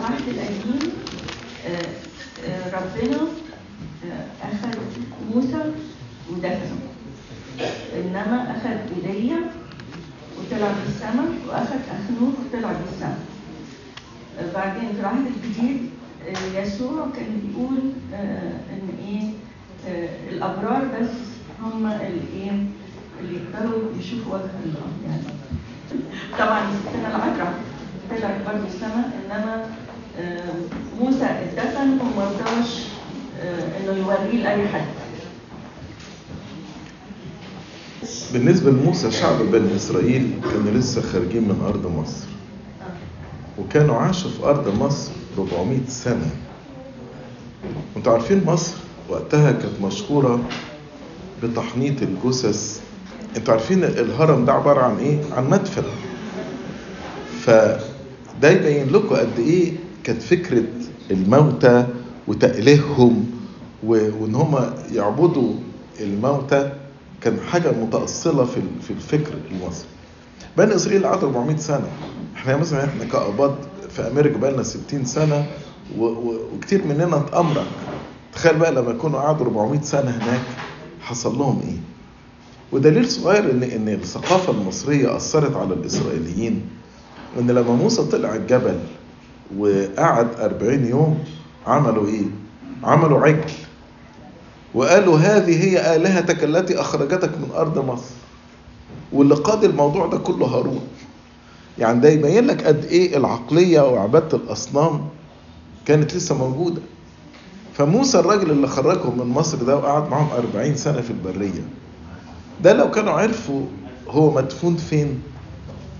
العهد 0.00 0.28
القديم 0.28 0.92
آه، 1.66 2.48
آه، 2.48 2.66
ربنا 2.76 3.16
آه، 4.04 4.26
أخذ 4.42 4.78
موسى 5.34 5.72
ودفنه. 6.30 6.78
إنما 7.96 8.56
أخذ 8.56 9.06
إيليا 9.06 9.38
وطلع 10.38 10.72
بالسماء 10.84 11.28
وأخذ 11.48 11.76
أخنوخ 11.76 12.34
وطلع 12.40 12.72
بالسماء 12.72 13.18
بعدين 14.54 14.92
في 14.92 15.00
العهد 15.00 15.26
الجديد 15.26 15.90
يسوع 16.54 17.06
كان 17.16 17.40
بيقول 17.44 17.78
إن 18.70 18.88
إيه 19.06 19.30
الأبرار 20.30 20.84
بس 21.00 21.10
هم 21.62 21.86
الإيه 21.86 22.50
اللي 23.20 23.36
يقدروا 23.36 23.82
يشوفوا 24.00 24.34
وجه 24.34 24.50
الله 24.64 24.86
يعني. 25.06 25.22
طبعا 26.38 26.60
ستنا 26.80 27.08
العذراء 27.16 27.54
طلعت 28.10 28.36
برضه 28.46 28.66
السماء 28.66 29.10
إنما 29.24 29.54
آه، 29.54 29.66
موسى 31.00 31.24
اتدفن 31.24 31.98
وما 32.00 32.24
رضاش 32.30 32.84
إنه 33.80 33.92
يوريه 33.98 34.42
لأي 34.42 34.68
حد. 34.68 34.84
بالنسبة 38.32 38.70
لموسى 38.70 39.10
شعب 39.10 39.38
بني 39.42 39.76
إسرائيل 39.76 40.30
كانوا 40.52 40.72
لسه 40.72 41.02
خارجين 41.02 41.42
من 41.42 41.62
أرض 41.66 41.86
مصر. 41.86 42.26
وكانوا 43.58 43.96
عاشوا 43.96 44.30
في 44.30 44.44
أرض 44.44 44.82
مصر 44.82 45.10
400 45.38 45.78
سنة. 45.88 46.30
وأنتوا 47.94 48.12
عارفين 48.12 48.44
مصر 48.46 48.74
وقتها 49.08 49.52
كانت 49.52 49.82
مشهورة 49.82 50.40
بتحنيط 51.42 52.02
الجثث. 52.02 52.80
أنتوا 53.36 53.54
عارفين 53.54 53.84
الهرم 53.84 54.44
ده 54.44 54.52
عبارة 54.52 54.82
عن 54.82 54.98
إيه؟ 54.98 55.18
عن 55.32 55.50
مدفن. 55.50 55.82
فده 57.40 58.50
يبين 58.50 58.88
لكم 58.92 59.16
قد 59.16 59.38
إيه 59.38 59.72
كانت 60.04 60.22
فكرة 60.22 60.62
الموتى 61.10 61.86
وتأليههم 62.28 63.30
وإن 63.82 64.34
هم 64.34 64.70
يعبدوا 64.92 65.52
الموتى 66.00 66.72
كان 67.20 67.40
حاجة 67.40 67.70
متأصلة 67.72 68.44
في 68.44 68.56
ال- 68.56 68.82
في 68.82 68.90
الفكر 68.90 69.32
المصري. 69.50 69.86
بني 70.58 70.74
إسرائيل 70.74 71.06
قعدوا 71.06 71.28
400 71.28 71.56
سنة. 71.56 71.88
إحنا 72.36 72.56
مثلا 72.56 72.84
إحنا 72.84 73.04
كأباط 73.04 73.54
في 73.96 74.02
أمريكا 74.02 74.38
بقى 74.38 74.52
لنا 74.52 74.62
60 74.62 75.04
سنة 75.04 75.46
و- 75.98 76.04
و- 76.04 76.40
وكتير 76.56 76.84
مننا 76.86 77.16
اتأمرك. 77.16 77.66
تخيل 78.34 78.56
بقى 78.58 78.72
لما 78.72 78.90
يكونوا 78.90 79.20
قعدوا 79.20 79.46
400 79.46 79.80
سنة 79.80 80.10
هناك 80.10 80.40
حصل 81.00 81.38
لهم 81.38 81.60
إيه؟ 81.60 81.76
ودليل 82.72 83.08
صغير 83.10 83.50
ان 83.50 83.62
إن 83.62 83.88
الثقافة 83.88 84.52
المصرية 84.52 85.16
أثرت 85.16 85.56
على 85.56 85.74
الإسرائيليين. 85.74 86.62
إن 87.40 87.50
لما 87.50 87.72
موسى 87.74 88.02
طلع 88.04 88.34
الجبل 88.34 88.78
وقعد 89.58 90.28
40 90.40 90.84
يوم 90.86 91.18
عملوا 91.66 92.06
إيه؟ 92.06 92.24
عملوا 92.84 93.20
عجل. 93.20 93.50
وقالوا 94.74 95.18
هذه 95.18 95.64
هي 95.64 95.96
آلهتك 95.96 96.44
التي 96.44 96.80
أخرجتك 96.80 97.38
من 97.38 97.48
أرض 97.56 97.78
مصر. 97.86 98.14
واللي 99.12 99.34
قاد 99.34 99.64
الموضوع 99.64 100.06
ده 100.06 100.18
كله 100.18 100.46
هارون. 100.46 100.80
يعني 101.78 102.00
ده 102.00 102.08
يبين 102.08 102.46
لك 102.46 102.64
قد 102.66 102.84
إيه 102.84 103.16
العقلية 103.16 103.80
وعبادة 103.80 104.36
الأصنام 104.36 105.00
كانت 105.86 106.14
لسه 106.14 106.34
موجودة. 106.38 106.80
فموسى 107.74 108.18
الراجل 108.18 108.50
اللي 108.50 108.66
خرجهم 108.68 109.18
من 109.18 109.26
مصر 109.26 109.56
ده 109.62 109.76
وقعد 109.76 110.10
معاهم 110.10 110.28
40 110.54 110.76
سنة 110.76 111.00
في 111.00 111.10
البرية. 111.10 111.62
ده 112.62 112.72
لو 112.72 112.90
كانوا 112.90 113.12
عرفوا 113.12 113.62
هو 114.08 114.30
مدفون 114.30 114.76
فين 114.76 115.22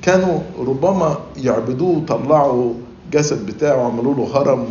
كانوا 0.02 0.40
ربما 0.58 1.18
يعبدوه 1.36 1.96
وطلعوا 1.98 2.74
جسد 3.12 3.47
بتاعه 3.47 3.77
وعملوا 3.77 4.14
له 4.14 4.36
هرم 4.36 4.66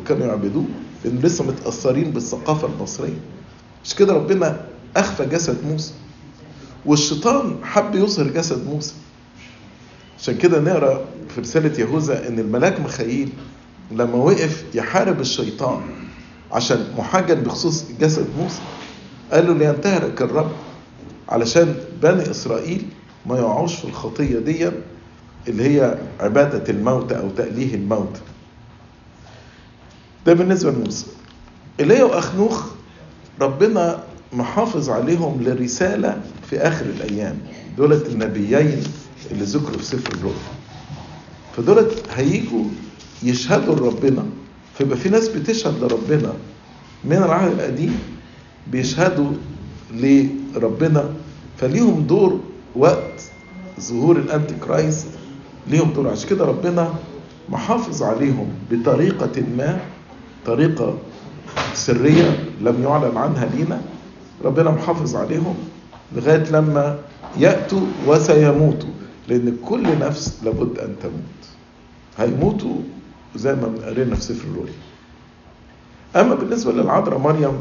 وكانوا 0.00 0.26
يعبدوه 0.26 0.64
لأن 1.04 1.18
لسه 1.18 1.44
متأثرين 1.44 2.10
بالثقافة 2.10 2.68
المصرية. 2.68 3.20
مش 3.84 3.94
كده 3.94 4.12
ربنا 4.14 4.60
أخفى 4.96 5.26
جسد 5.26 5.56
موسى؟ 5.66 5.92
والشيطان 6.86 7.56
حب 7.62 7.94
يظهر 7.94 8.26
جسد 8.26 8.66
موسى. 8.66 8.94
عشان 10.18 10.36
كده 10.36 10.60
نقرأ 10.60 11.04
في 11.34 11.40
رسالة 11.40 11.80
يهوذا 11.80 12.28
إن 12.28 12.38
الملاك 12.38 12.80
مخيل 12.80 13.28
لما 13.92 14.14
وقف 14.14 14.64
يحارب 14.74 15.20
الشيطان 15.20 15.80
عشان 16.52 16.86
محجن 16.98 17.34
بخصوص 17.34 17.84
جسد 18.00 18.26
موسى 18.38 18.60
قال 19.32 19.46
له 19.46 19.54
لينتهرك 19.54 20.22
الرب 20.22 20.50
علشان 21.28 21.74
بني 22.02 22.30
إسرائيل 22.30 22.82
ما 23.26 23.38
يقعوش 23.38 23.74
في 23.74 23.84
الخطية 23.84 24.38
دي 24.38 24.70
اللي 25.48 25.64
هي 25.64 25.98
عبادة 26.20 26.72
الموت 26.72 27.12
أو 27.12 27.28
تأليه 27.30 27.74
الموت. 27.74 28.16
ده 30.26 30.32
بالنسبة 30.32 30.70
لموسى. 30.70 31.06
ايليا 31.80 32.04
وأخنوخ 32.04 32.66
ربنا 33.40 34.02
محافظ 34.32 34.90
عليهم 34.90 35.42
لرسالة 35.42 36.20
في 36.50 36.58
آخر 36.58 36.84
الأيام. 36.86 37.38
دولت 37.76 38.06
النبيين 38.06 38.82
اللي 39.30 39.44
ذكروا 39.44 39.78
في 39.78 39.84
سفر 39.84 40.12
الرؤيا 40.12 40.54
فدولت 41.56 42.04
هيجوا 42.14 42.64
يشهدوا 43.22 43.74
لربنا. 43.74 44.26
فيبقى 44.78 44.96
في 44.96 45.08
ناس 45.08 45.28
بتشهد 45.28 45.84
لربنا 45.84 46.32
من 47.04 47.16
العهد 47.16 47.52
القديم 47.52 47.98
بيشهدوا 48.72 49.30
لربنا. 49.92 51.10
فليهم 51.58 52.00
دور 52.06 52.40
وقت 52.76 53.22
ظهور 53.80 54.16
ال 54.16 54.54
Antichrist 54.54 55.06
ليهم 55.66 55.92
دور. 55.92 56.08
عشان 56.08 56.28
كده 56.28 56.44
ربنا 56.44 56.94
محافظ 57.48 58.02
عليهم 58.02 58.48
بطريقة 58.70 59.42
ما 59.58 59.78
طريقة 60.46 60.98
سرية 61.74 62.44
لم 62.60 62.82
يعلن 62.82 63.16
عنها 63.16 63.46
لينا. 63.46 63.80
ربنا 64.44 64.70
محافظ 64.70 65.16
عليهم 65.16 65.54
لغاية 66.16 66.44
لما 66.50 66.98
يأتوا 67.36 67.80
وسيموتوا 68.06 68.88
لأن 69.28 69.56
كل 69.64 69.98
نفس 69.98 70.40
لابد 70.44 70.78
أن 70.78 70.94
تموت. 71.02 71.42
هيموتوا 72.18 72.76
زي 73.36 73.54
ما 73.54 73.72
قرينا 73.86 74.14
في 74.14 74.22
سفر 74.22 74.48
الرؤيا 74.48 74.72
أما 76.16 76.34
بالنسبة 76.34 76.72
للعذراء 76.72 77.18
مريم 77.18 77.52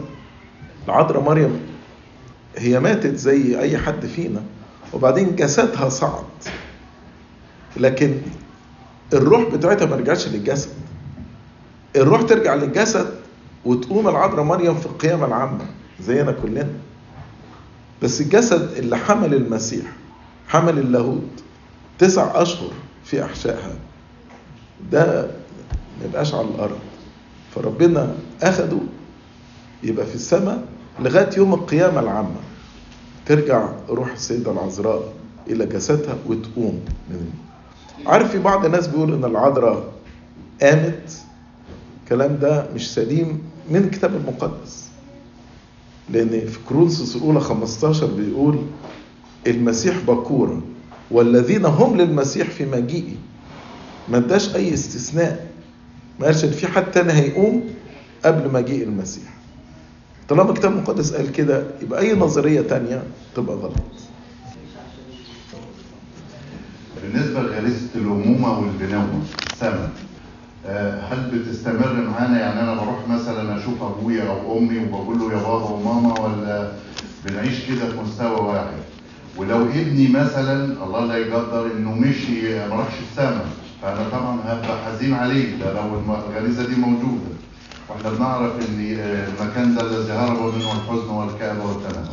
العذراء 0.87 1.23
مريم 1.23 1.59
هي 2.57 2.79
ماتت 2.79 3.15
زي 3.15 3.59
أي 3.59 3.77
حد 3.77 4.05
فينا 4.05 4.41
وبعدين 4.93 5.35
جسدها 5.35 5.89
صعد. 5.89 6.23
لكن 7.77 8.17
الروح 9.13 9.49
بتاعتها 9.55 9.85
ما 9.85 9.95
رجعتش 9.95 10.27
للجسد. 10.27 10.69
الروح 11.95 12.21
ترجع 12.21 12.55
للجسد 12.55 13.09
وتقوم 13.65 14.07
العذراء 14.07 14.43
مريم 14.43 14.75
في 14.75 14.85
القيامة 14.85 15.25
العامة 15.25 15.65
زينا 16.01 16.31
كلنا. 16.31 16.67
بس 18.03 18.21
الجسد 18.21 18.71
اللي 18.77 18.97
حمل 18.97 19.33
المسيح 19.33 19.85
حمل 20.47 20.79
اللاهوت 20.79 21.43
تسع 21.99 22.41
أشهر 22.41 22.71
في 23.03 23.23
أحشائها. 23.25 23.75
ده 24.91 25.21
ما 25.99 26.05
يبقاش 26.05 26.33
على 26.33 26.47
الأرض. 26.47 26.79
فربنا 27.55 28.15
أخده 28.43 28.77
يبقى 29.83 30.05
في 30.05 30.15
السماء 30.15 30.63
لغاية 30.99 31.29
يوم 31.37 31.53
القيامة 31.53 31.99
العامة. 31.99 32.35
ترجع 33.25 33.69
روح 33.89 34.11
السيدة 34.11 34.51
العذراء 34.51 35.13
إلى 35.47 35.65
جسدها 35.65 36.15
وتقوم 36.27 36.79
من 37.09 37.29
عارف 38.07 38.31
في 38.31 38.39
بعض 38.39 38.65
الناس 38.65 38.87
بيقول 38.87 39.13
إن 39.13 39.25
العذراء 39.25 39.83
قامت؟ 40.61 41.17
الكلام 42.03 42.37
ده 42.41 42.67
مش 42.75 42.93
سليم 42.93 43.41
من 43.69 43.75
الكتاب 43.83 44.15
المقدس. 44.15 44.87
لأن 46.09 46.29
في 46.29 46.59
كرونسوس 46.69 47.15
الأولى 47.15 47.39
15 47.39 48.05
بيقول 48.05 48.57
المسيح 49.47 49.97
بكورة 50.07 50.61
والذين 51.11 51.65
هم 51.65 51.97
للمسيح 51.97 52.49
في 52.49 52.65
مجيئه. 52.65 53.15
ما 54.09 54.17
اداش 54.17 54.55
أي 54.55 54.73
استثناء. 54.73 55.47
ما 56.19 56.25
قالش 56.25 56.45
في 56.45 56.67
حد 56.67 56.91
تاني 56.91 57.13
هيقوم 57.13 57.63
قبل 58.25 58.51
مجيء 58.51 58.83
المسيح. 58.83 59.33
طالما 60.29 60.49
الكتاب 60.51 60.71
المقدس 60.71 61.13
قال 61.13 61.31
كده 61.31 61.63
يبقى 61.81 61.99
أي 62.01 62.13
نظرية 62.15 62.61
تانية 62.61 63.03
تبقى 63.35 63.55
غلط. 63.55 63.73
بالنسبة 67.03 67.41
لغريزة 67.41 67.87
الأمومة 67.95 68.59
والبنوة 68.59 69.21
سما 69.59 69.89
آه، 70.65 71.01
هل 71.01 71.31
بتستمر 71.33 71.93
معانا؟ 72.09 72.39
يعني 72.39 72.61
أنا 72.61 72.73
بروح 72.73 73.07
مثلا 73.09 73.57
أشوف 73.59 73.83
أبويا 73.83 74.23
أو 74.29 74.57
أمي 74.57 74.77
وبقول 74.79 75.19
له 75.19 75.31
يا 75.31 75.37
بابا 75.37 75.69
وماما 75.69 76.19
ولا 76.21 76.71
بنعيش 77.25 77.65
كده 77.69 77.89
في 77.89 77.97
مستوى 78.03 78.39
واحد؟ 78.41 78.77
ولو 79.37 79.61
ابني 79.65 80.07
مثلا 80.07 80.63
الله 80.83 81.05
لا 81.05 81.17
يقدر 81.17 81.65
إنه 81.77 81.91
مشي 81.95 82.55
ما 82.69 82.75
راحش 82.75 82.93
السما 83.11 83.45
فأنا 83.81 84.09
طبعا 84.11 84.39
هبقى 84.45 84.77
حزين 84.85 85.13
عليه 85.13 85.55
ده 85.59 85.73
لو 85.73 86.15
الغريزة 86.29 86.67
دي 86.67 86.75
موجودة. 86.75 87.33
وإحنا 87.89 88.09
بنعرف 88.09 88.51
إن 88.69 88.95
آه، 88.99 89.27
المكان 89.27 89.75
ده 89.75 89.81
الذي 89.81 90.11
هرب 90.11 90.39
منه 90.55 90.71
الحزن 90.71 91.09
والكآبة 91.09 91.63
والتنهد 91.65 92.07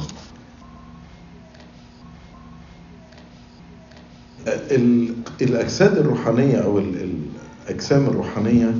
الأجساد 5.43 5.99
الروحانية 5.99 6.57
أو 6.57 6.79
ال- 6.79 7.03
ال- 7.03 7.19
الأجسام 7.67 8.07
الروحانية 8.07 8.75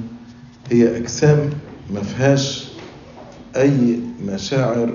هي 0.71 0.97
أجسام 0.97 1.51
ما 1.95 2.01
فيهاش 2.03 2.69
أي 3.57 4.01
مشاعر 4.27 4.93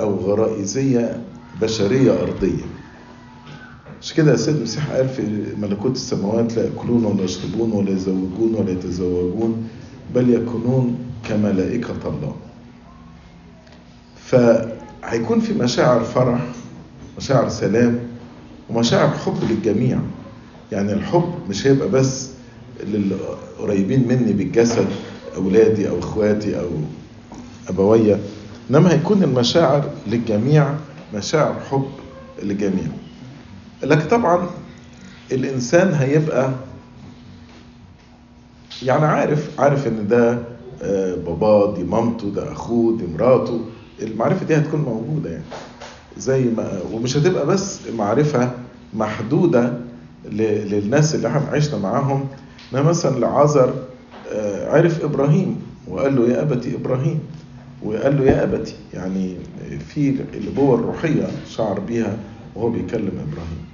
أو 0.00 0.14
غرائزية 0.16 1.22
بشرية 1.62 2.22
أرضية. 2.22 2.64
مش 4.02 4.14
كده 4.14 4.34
السيد 4.34 4.56
المسيح 4.56 4.90
قال 4.90 5.08
في 5.08 5.22
ملكوت 5.60 5.92
السماوات 5.96 6.56
لا 6.56 6.64
يأكلون 6.64 7.04
ولا 7.04 7.22
يشربون 7.24 7.72
ولا 7.72 7.90
يزوجون 7.90 8.54
ولا 8.54 8.70
يتزوجون 8.70 9.68
بل 10.14 10.30
يكونون 10.34 10.98
كملائكة 11.28 11.94
الله. 12.06 12.34
فهيكون 14.26 15.40
في 15.40 15.54
مشاعر 15.54 16.00
فرح 16.00 16.40
مشاعر 17.18 17.48
سلام 17.48 17.98
ومشاعر 18.70 19.08
حب 19.10 19.36
للجميع. 19.50 19.98
يعني 20.72 20.92
الحب 20.92 21.34
مش 21.48 21.66
هيبقى 21.66 21.88
بس 21.88 22.30
للقريبين 22.86 24.08
مني 24.08 24.32
بالجسد 24.32 24.86
أولادي 25.36 25.88
أو 25.88 25.98
إخواتي 25.98 26.60
أو 26.60 26.68
أبويا 27.68 28.20
إنما 28.70 28.92
هيكون 28.92 29.22
المشاعر 29.22 29.90
للجميع 30.06 30.74
مشاعر 31.14 31.54
حب 31.70 31.86
للجميع. 32.42 32.86
لكن 33.82 34.08
طبعا 34.08 34.46
الإنسان 35.32 35.94
هيبقى 35.94 36.50
يعني 38.82 39.04
عارف 39.06 39.60
عارف 39.60 39.86
إن 39.86 40.08
ده 40.08 40.38
باباه 41.26 41.74
دي 41.74 41.84
مامته 41.84 42.30
ده 42.30 42.52
أخوه 42.52 42.98
دي 42.98 43.04
مراته 43.06 43.60
المعرفة 44.02 44.46
دي 44.46 44.56
هتكون 44.56 44.80
موجودة 44.80 45.30
يعني. 45.30 45.44
زي 46.16 46.44
ما 46.44 46.80
ومش 46.92 47.16
هتبقى 47.16 47.46
بس 47.46 47.80
معرفة 47.96 48.50
محدودة 48.94 49.72
للناس 50.32 51.14
اللي 51.14 51.28
إحنا 51.28 51.40
عشنا 51.52 51.78
معاهم 51.78 52.26
إنما 52.72 52.88
مثلا 52.88 53.18
لعازر 53.18 53.74
عرف 54.66 55.04
إبراهيم 55.04 55.56
وقال 55.88 56.16
له 56.16 56.28
يا 56.28 56.42
أبتي 56.42 56.74
إبراهيم 56.76 57.20
وقال 57.82 58.16
له 58.18 58.24
يا 58.24 58.42
أبتي 58.44 58.74
يعني 58.94 59.36
في 59.88 60.10
الابوه 60.34 60.74
الروحية 60.74 61.28
شعر 61.48 61.80
بيها 61.80 62.16
وهو 62.54 62.70
بيكلم 62.70 63.12
إبراهيم. 63.30 63.64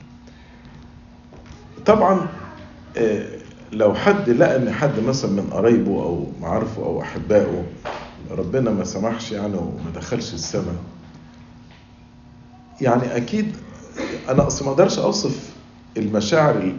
طبعا 1.87 2.27
لو 3.73 3.95
حد 3.95 4.31
لقى 4.31 4.57
إن 4.57 4.71
حد 4.73 5.01
مثلا 5.01 5.31
من 5.31 5.47
قرايبه 5.53 6.03
أو 6.03 6.27
معارفه 6.41 6.85
أو 6.85 7.01
أحبائه 7.03 7.63
ربنا 8.31 8.71
ما 8.71 8.85
سمحش 8.85 9.33
يعني 9.33 9.55
وما 9.57 9.91
دخلش 9.97 10.35
السماء 10.35 10.75
يعني 12.81 13.17
أكيد 13.17 13.57
أنا 14.29 14.47
أصلا 14.47 14.67
ما 14.67 14.73
أقدرش 14.73 14.99
أوصف 14.99 15.51
المشاعر 15.97 16.73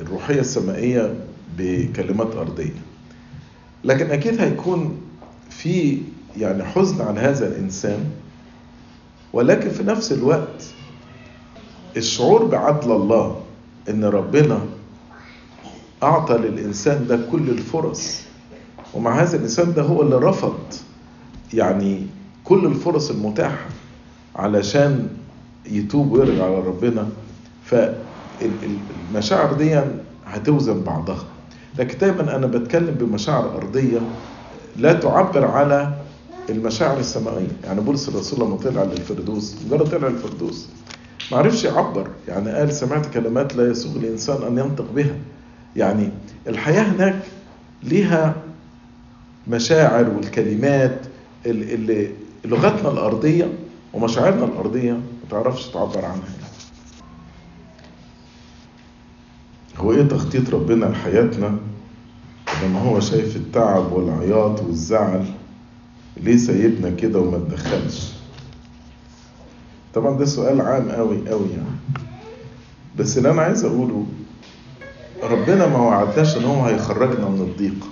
الروحية 0.00 0.40
السمائية 0.40 1.14
بكلمات 1.58 2.34
أرضية. 2.36 2.74
لكن 3.84 4.10
أكيد 4.10 4.40
هيكون 4.40 5.00
في 5.50 5.98
يعني 6.36 6.64
حزن 6.64 7.02
على 7.02 7.20
هذا 7.20 7.46
الإنسان 7.48 8.04
ولكن 9.32 9.70
في 9.70 9.82
نفس 9.82 10.12
الوقت 10.12 10.64
الشعور 11.96 12.44
بعدل 12.44 12.92
الله 12.92 13.40
إن 13.88 14.04
ربنا 14.04 14.60
أعطى 16.02 16.34
للإنسان 16.34 17.06
ده 17.06 17.18
كل 17.32 17.50
الفرص. 17.50 18.20
ومع 18.94 19.22
هذا 19.22 19.36
الإنسان 19.36 19.74
ده 19.74 19.82
هو 19.82 20.02
اللي 20.02 20.16
رفض 20.16 20.58
يعني 21.54 22.06
كل 22.44 22.66
الفرص 22.66 23.10
المتاحة 23.10 23.66
علشان 24.36 25.08
يتوب 25.70 26.12
ويرجع 26.12 26.44
على 26.44 26.58
ربنا 26.58 27.08
فالمشاعر 27.64 29.52
دي 29.52 29.80
هتوزن 30.26 30.80
بعضها. 30.82 31.24
لكن 31.78 31.98
دايما 31.98 32.36
أنا 32.36 32.46
بتكلم 32.46 32.94
بمشاعر 33.00 33.56
أرضية 33.56 34.00
لا 34.76 34.92
تعبر 34.92 35.44
على 35.44 35.92
المشاعر 36.50 36.98
السمائيه 36.98 37.48
يعني 37.64 37.80
بولس 37.80 38.08
الرسول 38.08 38.40
لما 38.46 38.56
طلع 38.56 38.82
للفردوس 38.84 39.56
مجرد 39.66 39.88
طلع 39.90 40.08
للفردوس 40.08 40.66
ما 41.32 41.38
عرفش 41.38 41.64
يعبر. 41.64 42.08
يعني 42.28 42.50
قال 42.52 42.72
سمعت 42.72 43.06
كلمات 43.14 43.56
لا 43.56 43.70
يسوغ 43.70 43.96
الإنسان 43.96 44.42
أن 44.42 44.58
ينطق 44.58 44.92
بها. 44.94 45.16
يعني 45.76 46.08
الحياة 46.48 46.82
هناك 46.82 47.16
ليها 47.82 48.34
مشاعر 49.48 50.08
والكلمات 50.16 51.00
اللي 51.46 52.10
لغتنا 52.44 52.90
الأرضية 52.92 53.48
ومشاعرنا 53.92 54.44
الأرضية 54.44 55.00
تعرفش 55.30 55.66
تعبر 55.66 56.04
عنها. 56.04 56.28
هو 59.78 59.92
إيه 59.92 60.02
تخطيط 60.02 60.50
ربنا 60.50 60.84
لحياتنا؟ 60.86 61.56
لما 62.64 62.80
هو 62.80 63.00
شايف 63.00 63.36
التعب 63.36 63.92
والعياط 63.92 64.60
والزعل 64.62 65.24
ليه 66.16 66.36
سايبنا 66.36 66.90
كده 66.90 67.18
وما 67.18 67.38
تدخلش؟ 67.38 68.12
طبعا 69.94 70.18
ده 70.18 70.24
سؤال 70.24 70.60
عام 70.60 70.90
قوي 70.90 71.28
قوي 71.28 71.48
يعني. 71.50 72.02
بس 72.98 73.18
اللي 73.18 73.30
أنا 73.30 73.42
عايز 73.42 73.64
أقوله 73.64 74.06
ربنا 75.22 75.66
ما 75.66 75.78
وعدناش 75.78 76.36
إن 76.36 76.44
هو 76.44 76.64
هيخرجنا 76.64 77.28
من 77.28 77.40
الضيق 77.40 77.86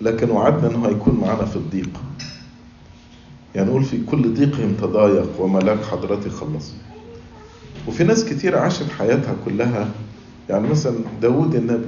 لكن 0.00 0.30
وعدنا 0.30 0.70
انه 0.70 0.88
هيكون 0.88 1.20
معانا 1.20 1.44
في 1.44 1.56
الضيق. 1.56 2.00
يعني 3.54 3.68
نقول 3.68 3.84
في 3.84 4.04
كل 4.04 4.34
ضيقهم 4.34 4.74
تضايق 4.74 5.40
وملاك 5.40 5.84
حضرتي 5.84 6.30
خلصوا 6.30 6.78
وفي 7.88 8.04
ناس 8.04 8.24
كتير 8.24 8.58
عاشت 8.58 8.90
حياتها 8.98 9.34
كلها 9.44 9.90
يعني 10.50 10.68
مثلا 10.68 10.94
داود 11.22 11.54
النبي 11.54 11.86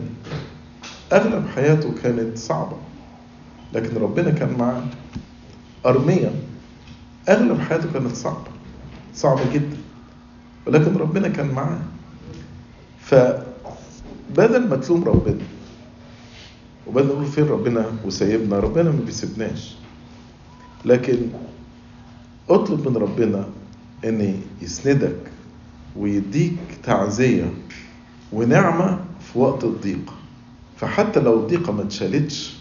أغلب 1.13 1.49
حياته 1.55 1.95
كانت 2.03 2.39
صعبة 2.39 2.77
لكن 3.73 3.97
ربنا 3.97 4.31
كان 4.31 4.57
معاه. 4.59 4.83
أرميا 5.87 6.33
أغلب 7.29 7.61
حياته 7.61 7.93
كانت 7.93 8.17
صعبة 8.17 8.51
صعبة 9.15 9.53
جدا 9.55 9.77
ولكن 10.67 10.97
ربنا 10.97 11.29
كان 11.29 11.47
معاه. 11.47 11.81
فبدل 13.01 14.69
ما 14.69 14.77
تلوم 14.77 15.05
ربنا 15.05 15.45
وبدل 16.87 17.07
نقول 17.07 17.27
فين 17.27 17.45
ربنا 17.49 17.87
وسايبنا 18.05 18.59
ربنا 18.59 18.91
ما 18.91 19.01
بيسيبناش. 19.07 19.77
لكن 20.85 21.17
أطلب 22.51 22.89
من 22.89 22.97
ربنا 22.97 23.45
ان 24.05 24.41
يسندك 24.63 25.17
ويديك 25.97 26.57
تعزية 26.83 27.53
ونعمة 28.33 28.99
في 29.21 29.39
وقت 29.39 29.65
الضيق. 29.65 30.13
فحتى 30.77 31.21
لو 31.21 31.41
الضيقة 31.41 31.73
ما 31.73 31.83
اتشالتش 31.83 32.57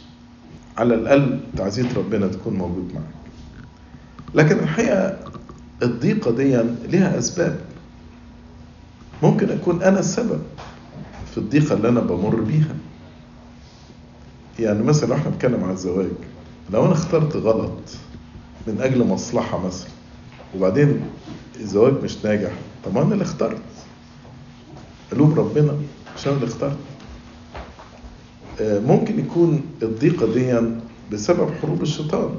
على 0.78 0.96
الأقل 0.96 1.40
تعزية 1.58 1.94
ربنا 1.98 2.28
تكون 2.28 2.54
موجود 2.54 2.92
معك 2.96 3.04
لكن 4.36 4.60
الحقيقة 4.60 5.18
الضيقة 5.84 6.32
دي 6.32 6.56
لها 6.88 7.18
أسباب. 7.18 7.60
ممكن 9.24 9.50
أكون 9.50 9.82
أنا 9.84 10.00
السبب 10.00 10.42
في 11.32 11.38
الضيقة 11.38 11.74
اللي 11.76 11.90
أنا 11.90 12.00
بمر 12.00 12.36
بيها. 12.36 12.76
يعني 14.60 14.84
مثلا 14.84 15.10
لو 15.10 15.16
إحنا 15.16 15.30
بنتكلم 15.30 15.64
عن 15.64 15.72
الزواج. 15.72 16.08
لو 16.74 16.86
أنا 16.86 16.94
اخترت 16.94 17.36
غلط 17.36 17.72
من 18.68 18.82
أجل 18.82 19.08
مصلحة 19.08 19.66
مثلا. 19.66 19.90
وبعدين 20.56 21.02
الزواج 21.60 21.94
مش 22.04 22.26
ناجح. 22.26 22.52
طب 22.86 22.98
أنا 22.98 23.14
اللي 23.14 23.24
اخترت. 23.24 23.62
قلوب 25.12 25.40
ربنا 25.40 25.78
عشان 26.16 26.34
اللي 26.34 26.46
اخترت. 26.46 26.78
ممكن 28.62 29.20
يكون 29.20 29.62
الضيقة 29.84 30.34
دي 30.34 30.60
بسبب 31.12 31.50
حروب 31.62 31.82
الشيطان. 31.82 32.30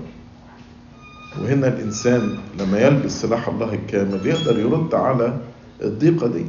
وهنا 1.43 1.69
الإنسان 1.69 2.39
لما 2.59 2.79
يلبس 2.81 3.21
سلاح 3.21 3.49
الله 3.49 3.75
الكامل 3.75 4.27
يقدر 4.27 4.59
يرد 4.59 4.95
على 4.95 5.39
الضيقة 5.83 6.27
دي. 6.27 6.45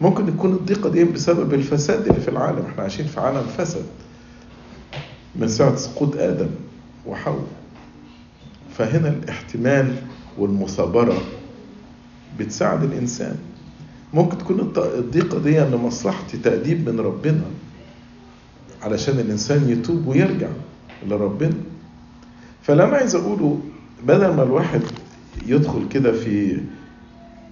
ممكن 0.00 0.28
يكون 0.28 0.52
الضيقة 0.52 0.90
دي 0.90 1.04
بسبب 1.04 1.54
الفساد 1.54 2.06
اللي 2.06 2.20
في 2.20 2.28
العالم. 2.28 2.66
إحنا 2.66 2.82
عايشين 2.82 3.06
في 3.06 3.20
عالم 3.20 3.42
فسد 3.58 3.84
من 5.36 5.48
ساعة 5.48 5.76
سقوط 5.76 6.16
آدم 6.16 6.50
وحواء. 7.06 7.46
فهنا 8.78 9.08
الاحتمال 9.08 9.94
والمثابرة 10.38 11.22
بتساعد 12.38 12.82
الإنسان. 12.84 13.36
ممكن 14.14 14.38
تكون 14.38 14.60
الضيقة 14.76 15.38
دي 15.38 15.58
لمصلحتي 15.60 16.36
تأديب 16.38 16.88
من 16.88 17.00
ربنا 17.00 17.42
علشان 18.82 19.18
الإنسان 19.18 19.70
يتوب 19.70 20.06
ويرجع 20.06 20.48
لربنا. 21.08 21.54
فاللي 22.62 22.84
أنا 22.84 22.96
عايز 22.96 23.14
أقوله 23.14 23.60
بدل 24.06 24.34
ما 24.34 24.42
الواحد 24.42 24.80
يدخل 25.46 25.88
كده 25.88 26.12
في 26.12 26.60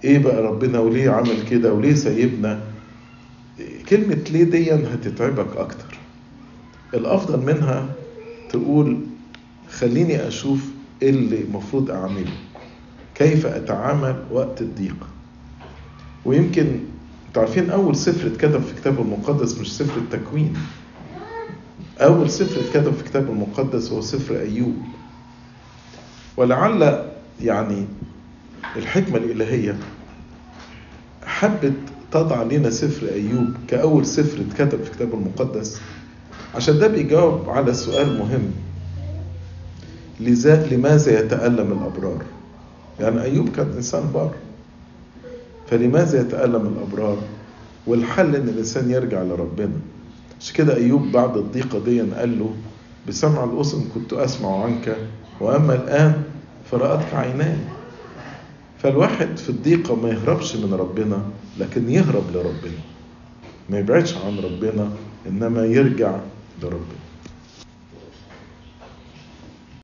إيه 0.03 0.19
بقى 0.19 0.41
ربنا 0.43 0.79
وليه 0.79 1.09
عمل 1.09 1.43
كده 1.49 1.73
وليه 1.73 1.93
سايبنا 1.95 2.59
كلمة 3.89 4.15
ليه 4.31 4.43
دي 4.43 4.73
هتتعبك 4.73 5.57
أكتر. 5.57 5.97
الأفضل 6.93 7.39
منها 7.45 7.89
تقول 8.49 8.99
خليني 9.69 10.27
أشوف 10.27 10.59
اللي 11.01 11.41
المفروض 11.41 11.91
أعمله. 11.91 12.31
كيف 13.15 13.45
أتعامل 13.45 14.23
وقت 14.31 14.61
الضيق؟ 14.61 15.07
ويمكن 16.25 16.79
تعرفين 17.33 17.69
أول 17.69 17.95
سفر 17.95 18.27
اتكتب 18.27 18.61
في 18.61 18.73
كتاب 18.75 18.99
المقدس 19.01 19.57
مش 19.57 19.77
سفر 19.77 19.97
التكوين. 19.97 20.53
أول 21.99 22.29
سفر 22.29 22.61
اتكتب 22.61 22.93
في 22.93 23.01
الكتاب 23.01 23.29
المقدس 23.29 23.91
هو 23.91 24.01
سفر 24.01 24.39
أيوب. 24.39 24.75
ولعل 26.37 27.05
يعني 27.41 27.85
الحكمة 28.75 29.17
الإلهية 29.17 29.77
حبت 31.25 31.73
تضع 32.11 32.43
لنا 32.43 32.69
سفر 32.69 33.07
أيوب 33.13 33.53
كأول 33.67 34.05
سفر 34.05 34.41
اتكتب 34.41 34.83
في 34.83 34.89
الكتاب 34.89 35.13
المقدس 35.13 35.81
عشان 36.55 36.79
ده 36.79 36.87
بيجاوب 36.87 37.49
على 37.49 37.73
سؤال 37.73 38.19
مهم. 38.19 38.51
لماذا 40.71 41.19
يتألم 41.19 41.71
الأبرار؟ 41.71 42.23
يعني 42.99 43.21
أيوب 43.21 43.49
كان 43.49 43.71
إنسان 43.75 44.03
بار. 44.13 44.31
فلماذا 45.67 46.21
يتألم 46.21 46.67
الأبرار؟ 46.77 47.17
والحل 47.87 48.35
إن 48.35 48.49
الإنسان 48.49 48.91
يرجع 48.91 49.21
لربنا. 49.23 49.71
مش 50.41 50.53
كده 50.53 50.75
أيوب 50.75 51.11
بعد 51.11 51.37
الضيقة 51.37 51.79
دي 51.79 52.01
قال 52.01 52.39
له 52.39 52.53
بسمع 53.07 53.43
الأذن 53.43 53.85
كنت 53.95 54.13
أسمع 54.13 54.63
عنك 54.63 54.95
وأما 55.39 55.75
الآن 55.75 56.13
فرأتك 56.71 57.13
عيناي. 57.13 57.57
فالواحد 58.83 59.37
في 59.37 59.49
الضيقة 59.49 59.95
ما 59.95 60.09
يهربش 60.09 60.55
من 60.55 60.73
ربنا 60.73 61.23
لكن 61.59 61.89
يهرب 61.89 62.23
لربنا. 62.33 62.81
ما 63.69 63.79
يبعدش 63.79 64.17
عن 64.17 64.39
ربنا 64.39 64.89
إنما 65.27 65.65
يرجع 65.65 66.15
لربنا. 66.63 67.01